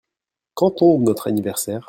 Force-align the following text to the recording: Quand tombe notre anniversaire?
Quand 0.55 0.71
tombe 0.71 1.03
notre 1.03 1.27
anniversaire? 1.27 1.79